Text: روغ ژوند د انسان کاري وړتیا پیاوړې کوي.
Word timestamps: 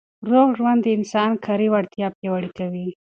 روغ 0.29 0.47
ژوند 0.57 0.79
د 0.83 0.87
انسان 0.97 1.31
کاري 1.45 1.67
وړتیا 1.71 2.07
پیاوړې 2.17 2.49
کوي. 2.57 2.87